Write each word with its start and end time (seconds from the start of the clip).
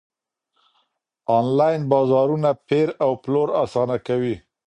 انلاين 1.37 1.81
بازارونه 1.91 2.49
پېر 2.67 2.87
او 3.03 3.11
پلور 3.23 3.47
اسانه 3.63 3.97
کوي. 4.07 4.35